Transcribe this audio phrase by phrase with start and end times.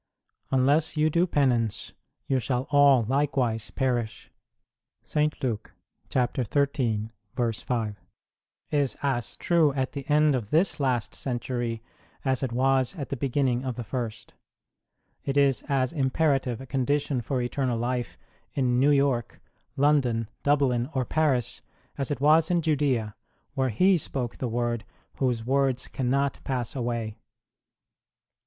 [0.49, 1.93] Unless you do penance
[2.25, 4.31] you shall all likewise perish
[5.03, 5.15] * is
[9.03, 11.83] as true at the end of this last century
[12.25, 14.33] as it was at the beginning of the first;
[15.23, 18.17] it is as imperative a condition for eternal life
[18.55, 19.39] in New York,
[19.77, 21.61] London, Dublin, or Paris,
[21.99, 23.13] as it was in Judea,
[23.53, 24.83] where He spoke the word
[25.17, 27.17] whose words cannot pass away.